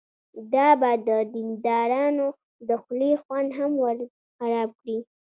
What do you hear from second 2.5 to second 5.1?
د خولې خوند هم ورخراب کړي.